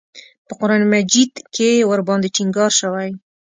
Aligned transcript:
په 0.47 0.53
قران 0.59 0.83
مجید 0.93 1.33
کې 1.55 1.69
ورباندې 1.89 2.29
ټینګار 2.35 2.71
شوی. 2.79 3.09